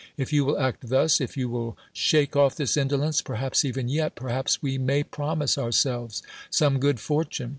[0.17, 4.15] If you will act thus, if you will shake off this indolence, perhaps, even yet,
[4.15, 7.49] perhaps, we may promise ourselves some good fortune.